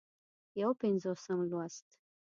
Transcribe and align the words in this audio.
یو 0.61 0.71
پينځوسم 0.81 1.39
لوست 1.51 1.87